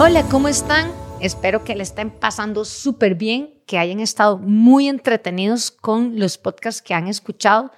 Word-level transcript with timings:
Hola, 0.00 0.22
¿cómo 0.30 0.46
están? 0.46 0.92
Espero 1.20 1.64
que 1.64 1.74
le 1.74 1.82
estén 1.82 2.12
pasando 2.12 2.64
súper 2.64 3.16
bien, 3.16 3.60
que 3.66 3.78
hayan 3.78 3.98
estado 3.98 4.38
muy 4.38 4.86
entretenidos 4.86 5.72
con 5.72 6.20
los 6.20 6.38
podcasts 6.38 6.80
que 6.80 6.94
han 6.94 7.08
escuchado. 7.08 7.72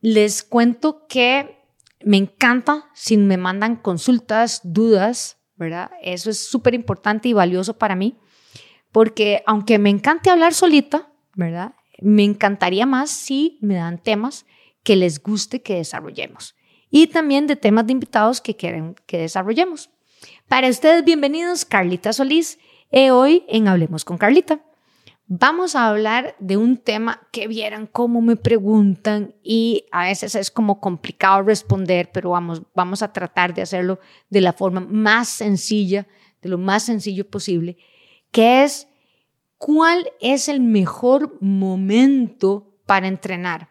Les 0.00 0.42
cuento 0.42 1.06
que 1.06 1.62
me 2.04 2.16
encanta 2.16 2.90
si 2.92 3.16
me 3.16 3.36
mandan 3.36 3.76
consultas, 3.76 4.62
dudas, 4.64 5.38
¿verdad? 5.54 5.92
Eso 6.02 6.28
es 6.28 6.44
súper 6.44 6.74
importante 6.74 7.28
y 7.28 7.34
valioso 7.34 7.78
para 7.78 7.94
mí, 7.94 8.18
porque 8.90 9.44
aunque 9.46 9.78
me 9.78 9.90
encante 9.90 10.30
hablar 10.30 10.54
solita, 10.54 11.12
¿verdad? 11.36 11.74
Me 12.00 12.24
encantaría 12.24 12.84
más 12.84 13.10
si 13.10 13.58
me 13.60 13.76
dan 13.76 14.02
temas 14.02 14.44
que 14.82 14.96
les 14.96 15.22
guste 15.22 15.62
que 15.62 15.76
desarrollemos 15.76 16.56
y 16.90 17.06
también 17.06 17.46
de 17.46 17.54
temas 17.54 17.86
de 17.86 17.92
invitados 17.92 18.40
que 18.40 18.56
quieren 18.56 18.96
que 19.06 19.18
desarrollemos. 19.18 19.90
Para 20.48 20.68
ustedes, 20.68 21.04
bienvenidos, 21.04 21.64
Carlita 21.64 22.12
Solís, 22.12 22.58
eh, 22.90 23.10
hoy 23.10 23.44
en 23.48 23.68
Hablemos 23.68 24.04
con 24.04 24.18
Carlita. 24.18 24.60
Vamos 25.26 25.76
a 25.76 25.88
hablar 25.88 26.36
de 26.38 26.56
un 26.56 26.78
tema 26.78 27.20
que 27.32 27.48
vieran 27.48 27.86
cómo 27.86 28.22
me 28.22 28.36
preguntan 28.36 29.34
y 29.42 29.84
a 29.92 30.04
veces 30.04 30.34
es 30.34 30.50
como 30.50 30.80
complicado 30.80 31.42
responder, 31.42 32.10
pero 32.12 32.30
vamos, 32.30 32.62
vamos 32.74 33.02
a 33.02 33.12
tratar 33.12 33.52
de 33.52 33.60
hacerlo 33.60 34.00
de 34.30 34.40
la 34.40 34.54
forma 34.54 34.80
más 34.80 35.28
sencilla, 35.28 36.06
de 36.40 36.48
lo 36.48 36.56
más 36.56 36.84
sencillo 36.84 37.28
posible, 37.28 37.76
que 38.30 38.64
es 38.64 38.88
cuál 39.58 40.10
es 40.20 40.48
el 40.48 40.60
mejor 40.60 41.36
momento 41.42 42.72
para 42.86 43.06
entrenar. 43.06 43.68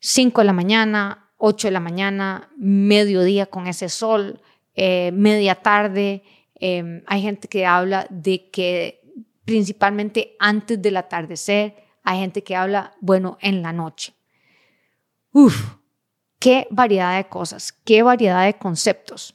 5 0.00 0.42
de 0.42 0.44
la 0.44 0.52
mañana, 0.52 1.30
8 1.38 1.68
de 1.68 1.72
la 1.72 1.80
mañana, 1.80 2.50
mediodía 2.58 3.46
con 3.46 3.68
ese 3.68 3.88
sol, 3.88 4.42
eh, 4.74 5.10
media 5.12 5.54
tarde. 5.54 6.22
Em, 6.54 7.02
hay 7.06 7.22
gente 7.22 7.48
que 7.48 7.66
habla 7.66 8.06
de 8.10 8.50
que 8.50 9.00
principalmente 9.44 10.36
antes 10.38 10.80
del 10.80 10.96
atardecer, 10.96 11.74
hay 12.02 12.18
gente 12.20 12.42
que 12.42 12.56
habla, 12.56 12.94
bueno, 13.00 13.38
en 13.40 13.62
la 13.62 13.72
noche. 13.72 14.14
Uf, 15.32 15.76
qué 16.38 16.66
variedad 16.70 17.16
de 17.16 17.28
cosas, 17.28 17.72
qué 17.72 18.02
variedad 18.02 18.44
de 18.44 18.54
conceptos. 18.54 19.34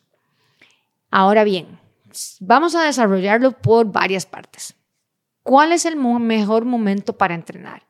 Ahora 1.12 1.44
bien, 1.44 1.80
vamos 2.40 2.76
a 2.76 2.84
desarrollarlo 2.84 3.52
por 3.54 3.92
varias 3.92 4.26
partes. 4.26 4.76
¿Cuál 5.44 5.72
es 5.72 5.86
el 5.86 5.95
mejor 5.95 6.66
momento 6.66 7.17
para 7.17 7.34
entrenar? 7.34 7.88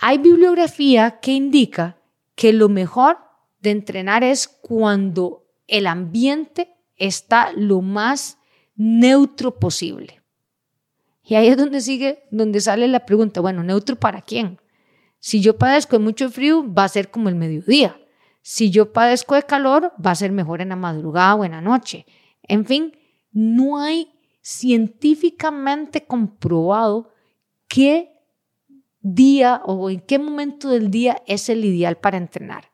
Hay 0.00 0.18
bibliografía 0.18 1.20
que 1.20 1.32
indica 1.32 1.96
que 2.34 2.52
lo 2.52 2.68
mejor 2.68 3.18
de 3.60 3.70
entrenar 3.70 4.24
es 4.24 4.48
cuando 4.48 5.41
el 5.72 5.86
ambiente 5.86 6.76
está 6.96 7.50
lo 7.56 7.80
más 7.80 8.38
neutro 8.76 9.58
posible. 9.58 10.22
Y 11.24 11.34
ahí 11.34 11.48
es 11.48 11.56
donde 11.56 11.80
sigue, 11.80 12.24
donde 12.30 12.60
sale 12.60 12.86
la 12.88 13.06
pregunta, 13.06 13.40
bueno, 13.40 13.62
neutro 13.62 13.96
para 13.96 14.20
quién? 14.20 14.60
Si 15.18 15.40
yo 15.40 15.56
padezco 15.56 15.96
de 15.96 16.04
mucho 16.04 16.30
frío, 16.30 16.62
va 16.70 16.84
a 16.84 16.88
ser 16.88 17.10
como 17.10 17.30
el 17.30 17.36
mediodía. 17.36 17.98
Si 18.42 18.70
yo 18.70 18.92
padezco 18.92 19.34
de 19.34 19.44
calor, 19.44 19.92
va 20.04 20.10
a 20.10 20.16
ser 20.16 20.30
mejor 20.30 20.60
en 20.60 20.68
la 20.68 20.76
madrugada 20.76 21.36
o 21.36 21.44
en 21.44 21.52
la 21.52 21.62
noche. 21.62 22.04
En 22.42 22.66
fin, 22.66 22.92
no 23.30 23.80
hay 23.80 24.12
científicamente 24.42 26.04
comprobado 26.04 27.12
qué 27.66 28.10
día 29.00 29.62
o 29.64 29.88
en 29.88 30.00
qué 30.00 30.18
momento 30.18 30.68
del 30.68 30.90
día 30.90 31.22
es 31.26 31.48
el 31.48 31.64
ideal 31.64 31.96
para 31.96 32.18
entrenar. 32.18 32.72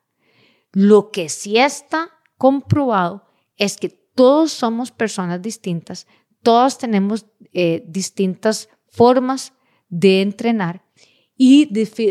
Lo 0.72 1.12
que 1.12 1.28
sí 1.28 1.58
está 1.58 2.17
comprobado 2.39 3.25
es 3.56 3.77
que 3.77 3.91
todos 3.91 4.53
somos 4.53 4.91
personas 4.91 5.42
distintas, 5.42 6.06
todos 6.42 6.78
tenemos 6.78 7.27
eh, 7.53 7.84
distintas 7.86 8.68
formas 8.89 9.52
de 9.89 10.23
entrenar 10.23 10.85
y 11.36 11.67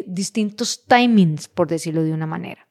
distintos 0.07 0.85
timings, 0.85 1.47
por 1.47 1.68
decirlo 1.68 2.03
de 2.03 2.13
una 2.13 2.28
manera. 2.28 2.68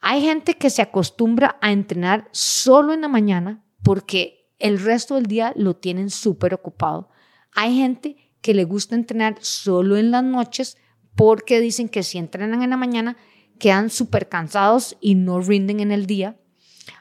Hay 0.00 0.20
gente 0.20 0.54
que 0.54 0.70
se 0.70 0.82
acostumbra 0.82 1.58
a 1.60 1.72
entrenar 1.72 2.28
solo 2.30 2.92
en 2.92 3.00
la 3.00 3.08
mañana 3.08 3.64
porque 3.82 4.52
el 4.58 4.78
resto 4.78 5.14
del 5.14 5.26
día 5.26 5.52
lo 5.56 5.76
tienen 5.76 6.10
súper 6.10 6.54
ocupado. 6.54 7.08
Hay 7.52 7.76
gente 7.76 8.30
que 8.40 8.54
le 8.54 8.64
gusta 8.64 8.94
entrenar 8.94 9.36
solo 9.40 9.96
en 9.96 10.10
las 10.10 10.22
noches 10.22 10.76
porque 11.16 11.60
dicen 11.60 11.88
que 11.88 12.02
si 12.02 12.18
entrenan 12.18 12.62
en 12.62 12.70
la 12.70 12.76
mañana 12.76 13.16
quedan 13.58 13.90
súper 13.90 14.28
cansados 14.28 14.96
y 15.00 15.14
no 15.14 15.40
rinden 15.40 15.80
en 15.80 15.90
el 15.90 16.06
día. 16.06 16.38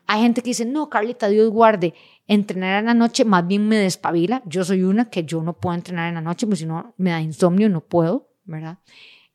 Hay 0.07 0.21
gente 0.21 0.41
que 0.41 0.49
dice, 0.49 0.65
no, 0.65 0.89
Carlita, 0.89 1.27
Dios 1.27 1.49
guarde, 1.49 1.93
entrenar 2.27 2.79
en 2.79 2.85
la 2.85 2.93
noche 2.93 3.25
más 3.25 3.45
bien 3.47 3.67
me 3.67 3.77
despabila. 3.77 4.41
Yo 4.45 4.63
soy 4.63 4.83
una 4.83 5.09
que 5.09 5.23
yo 5.23 5.41
no 5.41 5.53
puedo 5.53 5.75
entrenar 5.75 6.09
en 6.09 6.15
la 6.15 6.21
noche, 6.21 6.45
porque 6.45 6.57
si 6.57 6.65
no 6.65 6.93
me 6.97 7.11
da 7.11 7.21
insomnio, 7.21 7.69
no 7.69 7.81
puedo, 7.81 8.29
¿verdad? 8.45 8.79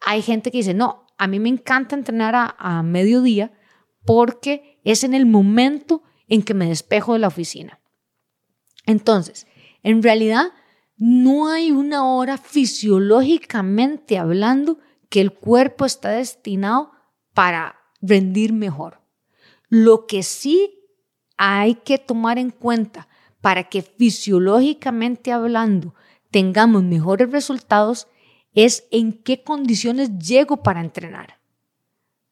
Hay 0.00 0.22
gente 0.22 0.50
que 0.50 0.58
dice, 0.58 0.74
no, 0.74 1.06
a 1.16 1.26
mí 1.26 1.40
me 1.40 1.48
encanta 1.48 1.96
entrenar 1.96 2.34
a, 2.34 2.54
a 2.58 2.82
mediodía 2.82 3.52
porque 4.04 4.80
es 4.84 5.04
en 5.04 5.14
el 5.14 5.26
momento 5.26 6.02
en 6.28 6.42
que 6.42 6.54
me 6.54 6.68
despejo 6.68 7.12
de 7.12 7.18
la 7.18 7.28
oficina. 7.28 7.80
Entonces, 8.86 9.46
en 9.82 10.02
realidad, 10.02 10.52
no 10.96 11.48
hay 11.48 11.70
una 11.70 12.06
hora 12.06 12.38
fisiológicamente 12.38 14.18
hablando 14.18 14.78
que 15.08 15.20
el 15.20 15.32
cuerpo 15.32 15.84
está 15.84 16.10
destinado 16.10 16.92
para 17.34 17.76
rendir 18.00 18.52
mejor. 18.52 18.97
Lo 19.68 20.06
que 20.06 20.22
sí 20.22 20.74
hay 21.36 21.76
que 21.76 21.98
tomar 21.98 22.38
en 22.38 22.50
cuenta 22.50 23.08
para 23.40 23.64
que 23.64 23.82
fisiológicamente 23.82 25.32
hablando 25.32 25.94
tengamos 26.30 26.82
mejores 26.82 27.30
resultados 27.30 28.08
es 28.54 28.86
en 28.90 29.12
qué 29.12 29.42
condiciones 29.42 30.18
llego 30.18 30.62
para 30.62 30.80
entrenar. 30.80 31.38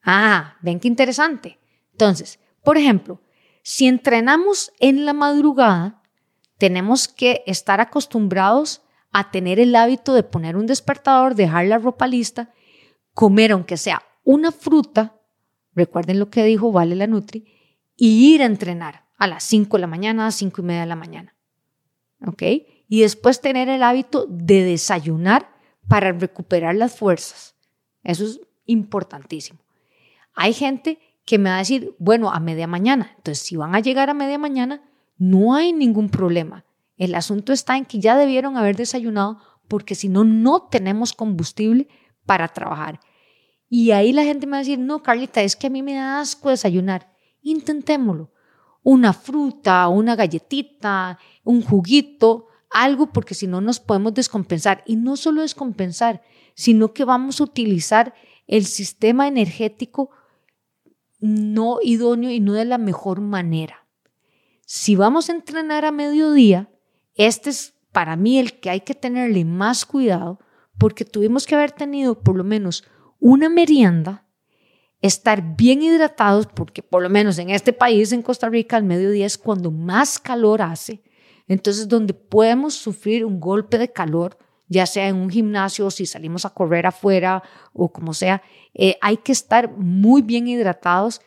Ah, 0.03 0.57
ven 0.63 0.81
qué 0.81 0.89
interesante. 0.89 1.59
Entonces, 1.93 2.39
por 2.65 2.79
ejemplo, 2.79 3.21
si 3.63 3.87
entrenamos 3.87 4.73
en 4.81 5.05
la 5.05 5.13
madrugada, 5.13 6.03
tenemos 6.59 7.09
que 7.09 7.43
estar 7.47 7.81
acostumbrados 7.81 8.83
a 9.13 9.31
tener 9.31 9.61
el 9.61 9.75
hábito 9.75 10.15
de 10.15 10.23
poner 10.23 10.57
un 10.57 10.67
despertador, 10.67 11.35
dejar 11.35 11.67
la 11.67 11.79
ropa 11.79 12.07
lista, 12.07 12.53
comer 13.15 13.53
aunque 13.53 13.77
sea 13.77 14.03
una 14.25 14.53
fruta 14.53 15.16
recuerden 15.77 16.19
lo 16.19 16.31
que 16.31 16.43
dijo 16.45 16.73
Vale 16.73 16.97
la 16.97 17.07
Nutri, 17.07 17.47
y 17.97 18.35
ir 18.35 18.43
a 18.43 18.47
entrenar 18.47 19.05
a 19.17 19.27
las 19.27 19.45
5 19.45 19.77
de 19.77 19.81
la 19.81 19.87
mañana, 19.87 20.25
a 20.25 20.27
las 20.27 20.35
5 20.35 20.61
y 20.61 20.65
media 20.65 20.81
de 20.81 20.87
la 20.87 20.97
mañana. 20.97 21.35
¿Ok? 22.27 22.43
Y 22.89 23.01
después 23.01 23.41
tener 23.41 23.69
el 23.69 23.83
hábito 23.83 24.27
de 24.29 24.65
desayunar 24.65 25.49
para 25.89 26.13
recuperar 26.13 26.75
las 26.75 26.97
fuerzas. 26.97 27.55
Eso 28.03 28.25
es 28.25 28.41
importantísimo. 28.67 29.61
Hay 30.35 30.53
gente 30.53 30.99
que 31.25 31.39
me 31.39 31.51
va 31.51 31.57
a 31.57 31.61
decir, 31.61 31.95
bueno, 31.99 32.31
a 32.31 32.41
media 32.41 32.67
mañana. 32.67 33.13
Entonces, 33.17 33.45
si 33.45 33.57
van 33.57 33.75
a 33.75 33.81
llegar 33.81 34.11
a 34.11 34.15
media 34.15 34.39
mañana, 34.39 34.83
no 35.19 35.55
hay 35.55 35.73
ningún 35.73 36.09
problema. 36.09 36.65
El 36.97 37.15
asunto 37.15 37.53
está 37.53 37.77
en 37.77 37.85
que 37.85 38.01
ya 38.01 38.17
debieron 38.17 38.57
haber 38.57 38.77
desayunado 38.77 39.39
porque 39.69 39.95
si 39.95 40.09
no, 40.09 40.25
no 40.25 40.69
tenemos 40.71 41.13
combustible 41.13 41.89
para 42.25 42.49
trabajar. 42.49 43.01
Y 43.69 43.91
ahí 43.91 44.13
la 44.13 44.25
gente 44.25 44.47
me 44.47 44.53
va 44.53 44.57
a 44.59 44.61
decir, 44.61 44.79
no, 44.79 45.03
Carlita, 45.03 45.43
es 45.43 45.57
que 45.57 45.67
a 45.67 45.71
mí 45.71 45.83
me 45.83 45.95
da 45.95 46.21
asco 46.21 46.51
desayunar. 46.51 47.13
Intentémoslo. 47.43 48.31
Una 48.83 49.13
fruta, 49.13 49.89
una 49.89 50.15
galletita, 50.15 51.19
un 51.43 51.63
juguito, 51.63 52.47
algo, 52.71 53.13
porque 53.13 53.35
si 53.35 53.47
no 53.47 53.61
nos 53.61 53.81
podemos 53.81 54.15
descompensar. 54.15 54.85
Y 54.87 54.97
no 54.97 55.17
solo 55.17 55.43
descompensar, 55.43 56.23
sino 56.55 56.93
que 56.93 57.05
vamos 57.05 57.41
a 57.41 57.45
utilizar 57.45 58.15
el 58.47 58.65
sistema 58.65 59.27
energético 59.27 60.11
no 61.19 61.79
idóneo 61.83 62.31
y 62.31 62.41
no 62.41 62.53
de 62.53 62.65
la 62.65 62.79
mejor 62.79 63.21
manera. 63.21 63.87
Si 64.65 64.97
vamos 64.97 65.29
a 65.29 65.33
entrenar 65.33 65.85
a 65.85 65.93
mediodía, 65.93 66.71
este 67.15 67.51
es 67.51 67.75
para 67.93 68.17
mí 68.17 68.39
el 68.39 68.61
que 68.61 68.71
hay 68.71 68.81
que 68.81 68.95
tenerle 68.95 69.45
más 69.45 69.87
cuidado 69.87 70.39
porque 70.79 71.05
tuvimos 71.05 71.47
que 71.47 71.55
haber 71.55 71.73
tenido 71.73 72.21
por 72.21 72.37
lo 72.37 72.45
menos 72.45 72.85
una 73.27 73.49
merienda, 73.49 74.25
estar 75.03 75.57
bien 75.57 75.83
hidratados, 75.83 76.47
porque 76.47 76.81
por 76.81 77.03
lo 77.03 77.11
menos 77.11 77.39
en 77.39 77.51
este 77.51 77.73
país, 77.73 78.13
en 78.13 78.23
Costa 78.23 78.49
Rica, 78.49 78.77
al 78.77 78.85
mediodía 78.85 79.27
es 79.27 79.37
cuando 79.37 79.73
más 79.73 80.21
calor 80.21 80.63
hace, 80.63 81.03
entonces 81.49 81.89
donde 81.89 82.15
podemos 82.15 82.75
sufrir 82.75 83.25
un 83.25 83.41
golpe 83.41 83.79
de 83.79 83.93
calor, 83.93 84.39
ya 84.69 84.87
sea 84.87 85.09
en 85.09 85.17
un 85.17 85.29
gimnasio 85.29 85.91
si 85.91 86.07
salimos 86.07 86.45
a 86.45 86.51
correr 86.51 86.87
afuera 86.87 87.43
o 87.73 87.93
como 87.93 88.15
sea, 88.15 88.43
eh, 88.75 88.97
hay 89.01 89.17
que 89.17 89.33
estar 89.33 89.77
muy 89.77 90.23
bien 90.23 90.47
hidratados, 90.47 91.21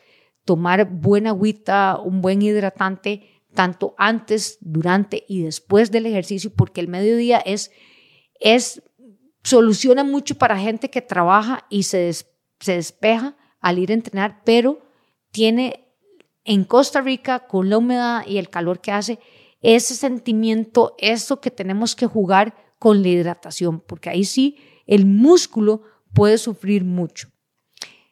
tomar 0.46 0.86
buena 0.90 1.30
agüita, 1.30 1.98
un 2.02 2.22
buen 2.22 2.40
hidratante, 2.40 3.42
tanto 3.52 3.94
antes, 3.98 4.56
durante 4.62 5.26
y 5.28 5.42
después 5.42 5.90
del 5.90 6.06
ejercicio, 6.06 6.50
porque 6.56 6.80
el 6.80 6.88
mediodía 6.88 7.38
es, 7.40 7.70
es 8.40 8.82
soluciona 9.42 10.04
mucho 10.04 10.36
para 10.36 10.58
gente 10.58 10.90
que 10.90 11.02
trabaja 11.02 11.66
y 11.70 11.84
se, 11.84 12.12
se 12.12 12.74
despeja 12.74 13.36
al 13.60 13.78
ir 13.78 13.90
a 13.90 13.94
entrenar, 13.94 14.42
pero 14.44 14.80
tiene 15.30 15.86
en 16.44 16.64
Costa 16.64 17.00
Rica, 17.00 17.46
con 17.46 17.70
la 17.70 17.78
humedad 17.78 18.26
y 18.26 18.38
el 18.38 18.48
calor 18.48 18.80
que 18.80 18.92
hace, 18.92 19.18
ese 19.60 19.94
sentimiento, 19.94 20.94
eso 20.98 21.40
que 21.40 21.50
tenemos 21.50 21.94
que 21.94 22.06
jugar 22.06 22.54
con 22.78 23.02
la 23.02 23.08
hidratación, 23.08 23.80
porque 23.80 24.10
ahí 24.10 24.24
sí 24.24 24.56
el 24.86 25.06
músculo 25.06 25.82
puede 26.14 26.38
sufrir 26.38 26.84
mucho. 26.84 27.28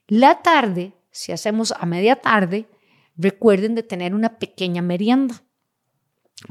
La 0.07 0.43
tarde, 0.43 0.93
si 1.11 1.33
hacemos 1.33 1.73
a 1.73 1.87
media 1.87 2.17
tarde, 2.17 2.69
recuerden 3.17 3.75
de 3.75 3.83
tener 3.83 4.15
una 4.15 4.39
pequeña 4.39 4.83
merienda, 4.83 5.43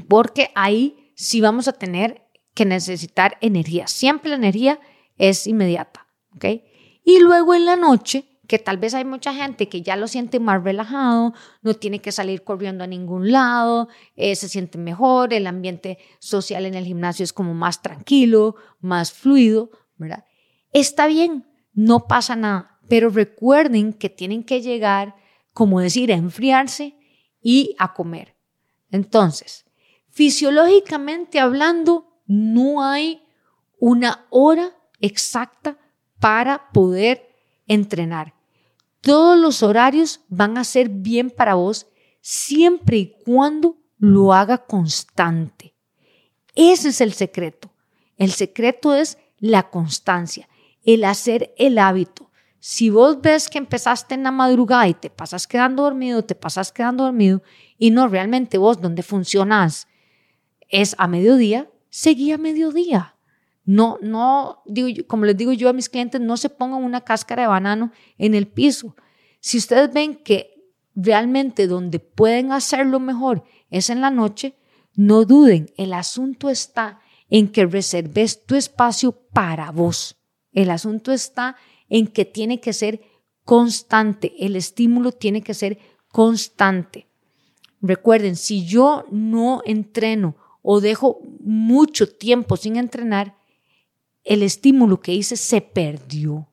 porque 0.08 0.50
ahí 0.54 1.12
sí 1.14 1.40
vamos 1.40 1.68
a 1.68 1.72
tener 1.72 2.27
que 2.58 2.64
necesitar 2.64 3.38
energía. 3.40 3.86
Siempre 3.86 4.30
la 4.30 4.34
energía 4.34 4.80
es 5.16 5.46
inmediata, 5.46 6.08
¿ok? 6.34 6.44
Y 7.04 7.20
luego 7.20 7.54
en 7.54 7.64
la 7.64 7.76
noche, 7.76 8.40
que 8.48 8.58
tal 8.58 8.78
vez 8.78 8.94
hay 8.94 9.04
mucha 9.04 9.32
gente 9.32 9.68
que 9.68 9.82
ya 9.82 9.94
lo 9.94 10.08
siente 10.08 10.40
más 10.40 10.64
relajado, 10.64 11.34
no 11.62 11.74
tiene 11.74 12.00
que 12.00 12.10
salir 12.10 12.42
corriendo 12.42 12.82
a 12.82 12.88
ningún 12.88 13.30
lado, 13.30 13.86
eh, 14.16 14.34
se 14.34 14.48
siente 14.48 14.76
mejor, 14.76 15.32
el 15.32 15.46
ambiente 15.46 15.98
social 16.18 16.66
en 16.66 16.74
el 16.74 16.84
gimnasio 16.84 17.22
es 17.22 17.32
como 17.32 17.54
más 17.54 17.80
tranquilo, 17.80 18.56
más 18.80 19.12
fluido, 19.12 19.70
¿verdad? 19.96 20.24
Está 20.72 21.06
bien, 21.06 21.46
no 21.74 22.08
pasa 22.08 22.34
nada, 22.34 22.80
pero 22.88 23.08
recuerden 23.08 23.92
que 23.92 24.10
tienen 24.10 24.42
que 24.42 24.62
llegar, 24.62 25.14
como 25.52 25.78
decir, 25.78 26.12
a 26.12 26.16
enfriarse 26.16 26.96
y 27.40 27.76
a 27.78 27.94
comer. 27.94 28.34
Entonces, 28.90 29.64
fisiológicamente 30.10 31.38
hablando, 31.38 32.07
no 32.28 32.84
hay 32.84 33.22
una 33.80 34.26
hora 34.30 34.76
exacta 35.00 35.76
para 36.20 36.70
poder 36.70 37.34
entrenar. 37.66 38.34
Todos 39.00 39.38
los 39.38 39.62
horarios 39.62 40.20
van 40.28 40.58
a 40.58 40.64
ser 40.64 40.88
bien 40.88 41.30
para 41.30 41.54
vos 41.54 41.88
siempre 42.20 42.98
y 42.98 43.14
cuando 43.24 43.76
lo 43.96 44.32
haga 44.32 44.58
constante. 44.58 45.74
Ese 46.54 46.90
es 46.90 47.00
el 47.00 47.12
secreto. 47.12 47.72
El 48.16 48.32
secreto 48.32 48.94
es 48.94 49.18
la 49.38 49.70
constancia, 49.70 50.48
el 50.84 51.04
hacer 51.04 51.54
el 51.56 51.78
hábito. 51.78 52.30
Si 52.58 52.90
vos 52.90 53.20
ves 53.22 53.48
que 53.48 53.58
empezaste 53.58 54.14
en 54.14 54.24
la 54.24 54.32
madrugada 54.32 54.88
y 54.88 54.94
te 54.94 55.08
pasas 55.08 55.46
quedando 55.46 55.84
dormido, 55.84 56.24
te 56.24 56.34
pasas 56.34 56.72
quedando 56.72 57.04
dormido 57.04 57.42
y 57.78 57.90
no 57.90 58.08
realmente 58.08 58.58
vos 58.58 58.80
donde 58.80 59.04
funcionas 59.04 59.86
es 60.68 60.96
a 60.98 61.06
mediodía, 61.06 61.70
seguí 61.90 62.32
a 62.32 62.38
mediodía. 62.38 63.14
No, 63.64 63.98
no, 64.00 64.62
digo, 64.64 65.06
como 65.06 65.26
les 65.26 65.36
digo 65.36 65.52
yo 65.52 65.68
a 65.68 65.74
mis 65.74 65.88
clientes, 65.88 66.20
no 66.20 66.36
se 66.36 66.48
pongan 66.48 66.82
una 66.82 67.02
cáscara 67.02 67.42
de 67.42 67.48
banano 67.48 67.92
en 68.16 68.34
el 68.34 68.46
piso. 68.46 68.96
Si 69.40 69.58
ustedes 69.58 69.92
ven 69.92 70.16
que 70.16 70.72
realmente 70.94 71.66
donde 71.66 72.00
pueden 72.00 72.50
hacerlo 72.52 72.98
mejor 72.98 73.44
es 73.70 73.90
en 73.90 74.00
la 74.00 74.10
noche, 74.10 74.54
no 74.94 75.24
duden, 75.24 75.70
el 75.76 75.92
asunto 75.92 76.50
está 76.50 77.00
en 77.30 77.48
que 77.48 77.66
reserves 77.66 78.44
tu 78.46 78.56
espacio 78.56 79.12
para 79.12 79.70
vos. 79.70 80.16
El 80.52 80.70
asunto 80.70 81.12
está 81.12 81.56
en 81.88 82.06
que 82.06 82.24
tiene 82.24 82.60
que 82.60 82.72
ser 82.72 83.00
constante, 83.44 84.32
el 84.38 84.56
estímulo 84.56 85.12
tiene 85.12 85.42
que 85.42 85.54
ser 85.54 85.78
constante. 86.10 87.06
Recuerden, 87.80 88.34
si 88.34 88.66
yo 88.66 89.04
no 89.10 89.62
entreno 89.64 90.36
o 90.62 90.80
dejo 90.80 91.20
mucho 91.40 92.08
tiempo 92.08 92.56
sin 92.56 92.76
entrenar, 92.76 93.36
el 94.24 94.42
estímulo 94.42 95.00
que 95.00 95.14
hice 95.14 95.36
se 95.36 95.60
perdió. 95.60 96.48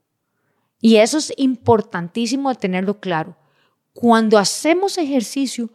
Y 0.79 0.97
eso 0.97 1.17
es 1.17 1.33
importantísimo 1.37 2.49
de 2.49 2.55
tenerlo 2.55 2.99
claro. 2.99 3.35
Cuando 3.93 4.37
hacemos 4.37 4.97
ejercicio, 4.97 5.71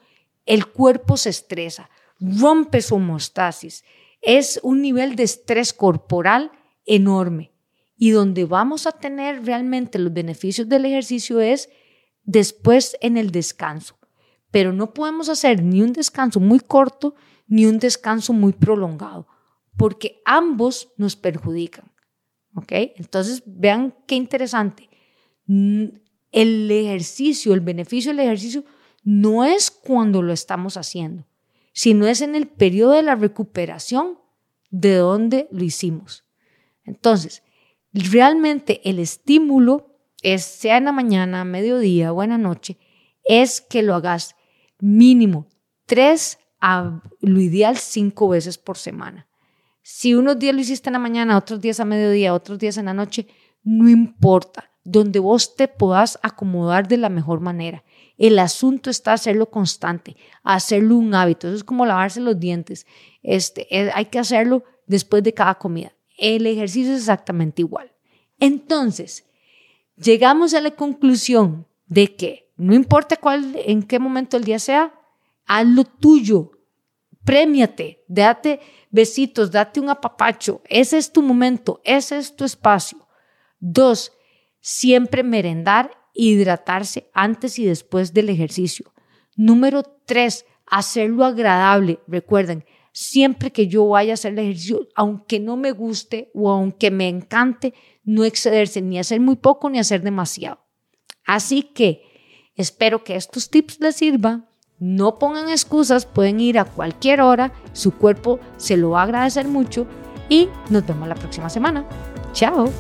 el 0.47 0.67
cuerpo 0.67 1.17
se 1.17 1.31
estresa, 1.31 1.91
rompe 2.19 2.83
su 2.83 2.97
homostasis. 2.97 3.85
Es 4.21 4.61
un 4.63 4.83
nivel 4.83 5.17
de 5.17 5.25
estrés 5.25 5.73
corporal 5.73 6.53
enorme. 6.87 7.53
Y 7.97 8.11
donde 8.11 8.45
vamos 8.47 8.87
a 8.87 8.93
tener 8.93 9.45
realmente 9.45 9.99
los 9.99 10.13
beneficios 10.13 10.69
del 10.69 10.87
ejercicio 10.87 11.41
es 11.41 11.69
después 12.25 12.97
en 13.01 13.17
el 13.17 13.31
descanso. 13.31 14.00
Pero 14.51 14.73
no 14.73 14.93
podemos 14.93 15.29
hacer 15.29 15.63
ni 15.63 15.83
un 15.83 15.93
descanso 15.93 16.41
muy 16.41 16.61
corto 16.61 17.15
ni 17.47 17.67
un 17.67 17.79
descanso 17.79 18.33
muy 18.33 18.53
prolongado, 18.53 19.27
porque 19.77 20.23
ambos 20.25 20.93
nos 20.97 21.17
perjudican. 21.17 21.91
¿Ok? 22.55 22.73
Entonces, 22.97 23.43
vean 23.45 23.95
qué 24.07 24.15
interesante. 24.15 24.89
El 25.47 26.71
ejercicio, 26.71 27.55
el 27.55 27.61
beneficio 27.61 28.13
del 28.13 28.21
ejercicio 28.21 28.65
no 29.03 29.45
es 29.45 29.71
cuando 29.71 30.23
lo 30.23 30.33
estamos 30.33 30.77
haciendo, 30.77 31.27
sino 31.73 32.07
es 32.07 32.21
en 32.21 32.35
el 32.35 32.47
periodo 32.47 32.93
de 32.93 33.03
la 33.03 33.17
recuperación 33.17 34.19
de 34.71 34.97
donde 34.97 35.49
lo 35.51 35.65
hicimos. 35.65 36.25
Entonces, 36.85 37.43
realmente 37.93 38.81
el 38.89 38.99
estímulo 38.99 39.97
es, 40.23 40.45
sea 40.45 40.77
en 40.77 40.85
la 40.85 40.93
mañana, 40.93 41.45
mediodía 41.45 42.13
la 42.13 42.39
noche, 42.39 42.79
es 43.25 43.61
que 43.61 43.83
lo 43.83 43.95
hagas 43.95 44.37
mínimo 44.81 45.47
tres 45.87 46.39
a 46.61 47.01
lo 47.21 47.41
ideal 47.41 47.77
cinco 47.77 48.29
veces 48.29 48.59
por 48.59 48.79
semana. 48.79 49.27
Si 49.83 50.15
unos 50.15 50.39
días 50.39 50.55
lo 50.55 50.61
hiciste 50.61 50.89
en 50.89 50.93
la 50.93 50.99
mañana, 50.99 51.37
otros 51.37 51.61
días 51.61 51.81
a 51.81 51.85
mediodía, 51.85 52.35
otros 52.35 52.59
días 52.59 52.77
en 52.77 52.85
la 52.85 52.95
noche, 52.95 53.27
no 53.63 53.89
importa, 53.89 54.71
donde 54.85 55.19
vos 55.19 55.57
te 55.57 55.69
puedas 55.69 56.19
acomodar 56.23 56.87
de 56.87 56.97
la 56.97 57.09
mejor 57.09 57.41
manera. 57.41 57.83
El 58.17 58.39
asunto 58.39 58.91
está 58.91 59.15
hacerlo 59.15 59.51
constante, 59.51 60.17
hacerlo 60.43 60.97
un 60.97 61.15
hábito. 61.15 61.49
Eso 61.49 61.57
es 61.57 61.65
como 61.65 61.87
lavarse 61.87 62.21
los 62.21 62.39
dientes. 62.39 62.87
Este, 63.23 63.67
eh, 63.77 63.91
hay 63.95 64.07
que 64.07 64.19
hacerlo 64.19 64.63
después 64.87 65.23
de 65.23 65.35
cada 65.35 65.57
comida. 65.57 65.93
El 66.19 66.47
ejercicio 66.47 66.93
es 66.93 67.01
exactamente 67.01 67.63
igual. 67.63 67.91
Entonces, 68.39 69.25
llegamos 69.97 70.55
a 70.55 70.61
la 70.61 70.71
conclusión 70.73 71.67
de 71.87 72.15
que 72.15 72.50
no 72.61 72.75
importa 72.75 73.17
cuál, 73.17 73.57
en 73.65 73.83
qué 73.83 73.99
momento 73.99 74.37
del 74.37 74.45
día 74.45 74.59
sea, 74.59 74.95
haz 75.47 75.67
lo 75.67 75.85
tuyo, 75.85 76.53
Premiate, 77.25 78.03
date 78.09 78.61
besitos, 78.91 79.51
date 79.51 79.79
un 79.79 79.91
apapacho. 79.91 80.63
Ese 80.69 80.97
es 80.99 81.13
tu 81.13 81.23
momento, 81.23 81.81
ese 81.85 82.19
es 82.19 82.35
tu 82.35 82.45
espacio. 82.45 83.07
Dos, 83.59 84.13
siempre 84.61 85.23
merendar 85.23 85.91
hidratarse 86.15 87.11
antes 87.15 87.59
y 87.59 87.67
después 87.67 88.15
del 88.15 88.31
ejercicio. 88.31 88.93
Número 89.37 89.83
tres, 89.83 90.47
hacerlo 90.67 91.25
agradable. 91.25 92.01
Recuerden, 92.09 92.65
siempre 92.93 93.53
que 93.53 93.69
yo 93.69 93.87
vaya 93.87 94.13
a 94.13 94.15
hacer 94.15 94.33
el 94.33 94.41
ejercicio, 94.41 94.89
aunque 94.95 95.39
no 95.39 95.57
me 95.57 95.73
guste 95.73 96.31
o 96.35 96.51
aunque 96.51 96.91
me 96.91 97.09
encante, 97.09 97.75
no 98.03 98.25
excederse 98.25 98.81
ni 98.81 98.99
hacer 98.99 99.21
muy 99.21 99.37
poco 99.37 99.69
ni 99.69 99.79
hacer 99.79 100.03
demasiado. 100.03 100.67
Así 101.25 101.63
que 101.63 102.10
espero 102.61 103.05
que 103.05 103.17
estos 103.17 103.51
tips 103.51 103.81
les 103.81 103.97
sirvan 103.97 104.51
no 104.81 105.19
pongan 105.19 105.51
excusas, 105.51 106.07
pueden 106.07 106.41
ir 106.41 106.59
a 106.59 106.65
cualquier 106.65 107.21
hora, 107.21 107.53
su 107.75 107.93
cuerpo 107.93 108.41
se 108.57 108.79
lo 108.79 108.91
va 108.91 109.01
a 109.01 109.05
agradecer 109.05 109.47
mucho 109.47 109.87
y 110.31 110.49
nos 110.71 110.87
vemos 110.87 111.07
la 111.07 111.15
próxima 111.15 111.51
semana. 111.51 111.87
Chao. 112.33 112.73